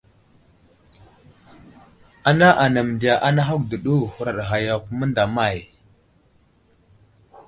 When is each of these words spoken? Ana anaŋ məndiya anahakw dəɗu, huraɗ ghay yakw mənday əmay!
Ana 2.29 2.47
anaŋ 2.61 2.85
məndiya 2.87 3.13
anahakw 3.27 3.61
dəɗu, 3.69 3.93
huraɗ 4.13 4.37
ghay 4.47 4.63
yakw 4.67 4.87
mənday 4.97 5.25
əmay! 5.27 5.57